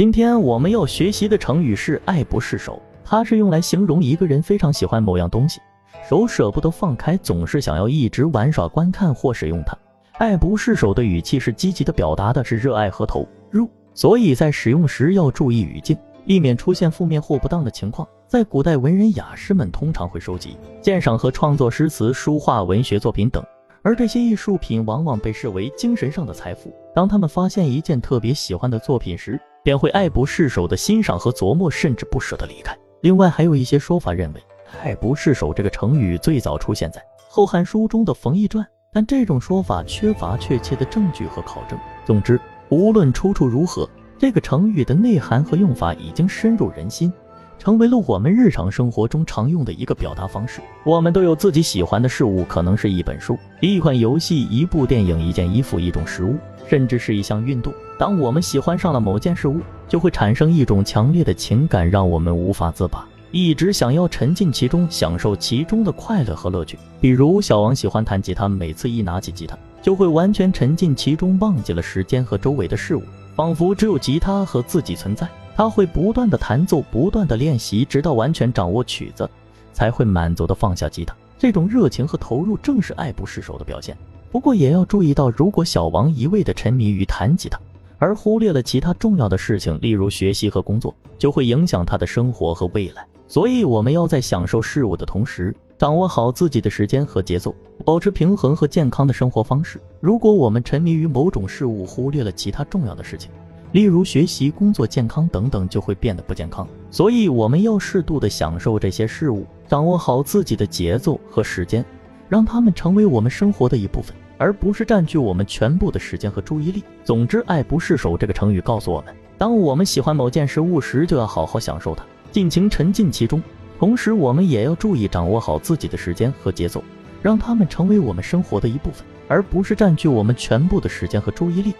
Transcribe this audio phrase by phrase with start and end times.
[0.00, 5.60] 今天我们要学习的成语是“爱不释手”，它是用来形容一个人非常喜欢某样东西，
[6.08, 9.76] 手舍不得放开，总是想要一直玩耍、观看或使用它。
[10.12, 15.94] 爱不释手的语气是积极的，表达的是热爱和投入，所以在使用时要注意语境，
[16.24, 18.08] 避免出现负面或不当的情况。
[18.26, 23.44] 在古代，文人雅士们通常会收集、鉴赏和创作诗词、书画、文学作品等。
[23.82, 26.72] 而这些艺术品往往被视为精神上的财富。
[26.94, 32.76] 当他们发现一件特别喜欢的作品时， 便会爱不释手的欣赏和琢磨，甚至不舍得离开。
[33.02, 34.42] 另外，还有一些说法认为
[34.82, 41.78] ，“爱不释手”这个成语最早出现在《后汉书》中的《冯异传》，但这种说法缺乏确切的证据和考证。
[42.04, 42.38] 总之，
[42.68, 43.88] 无论出处如何，
[44.18, 47.12] 这个成语的内涵和用法已经深入人心。
[47.60, 50.62] 成为了我们日常生活中常用的一个表达方式。
[50.82, 56.36] 我们都有自己喜欢的事物，可能是一本书、一款游戏、一部电影、一件衣服、一种食物，
[56.66, 57.70] 甚至是一项运动。
[57.98, 66.78] 当我们喜欢上了某件事物，就会产生一种强烈的情感，让我们无法自拔，一直想要沉浸其中，享受其中的快乐和乐趣。
[66.98, 73.02] 比如，小王喜欢弹吉他，每次一拿起吉他，就会完全沉浸其中，忘记了时间和周围的事物，
[73.36, 75.28] 仿佛只有吉他和自己存在。
[75.60, 79.28] 他会不断的弹奏，不断的练习，直到完全掌握曲子，
[79.74, 81.14] 才会满足的放下吉他。
[81.38, 83.94] 这种热情和投入正是爱不释手的表现。
[84.30, 87.60] 不过也要注意到，如果小王一味的沉迷于弹吉他，
[87.98, 93.06] 而忽略了其他重要的事情，例如学习和工作，就会影响他的生活和未来。
[93.28, 99.78] 所以我们要在享受事物的同时，掌握好自己的时间和节奏，保持平衡和健康的生活方式。
[100.00, 103.30] 如果我们沉迷于某种事物，忽略了其他重要的事情，
[103.72, 106.66] 例如学习、工作、健康等等，就会变得不健康。
[106.90, 111.84] 所以我们要适度的享受这些事物，掌握好自己的节奏和时间，
[112.28, 116.82] 让他们成为我们生活的一部分，而不是占据我们全部的时间和注意力。
[117.04, 123.40] 总之，“爱不释手”这个成语告诉我们，当我们喜欢某件事物时，就要好好享受它，尽情沉浸其中。
[123.78, 126.82] 同时，我们也要注意掌握好自己的时间和节奏，
[127.22, 131.72] 让他们成为我们生活的一部分，而不是占据我们全部的时间和注意力。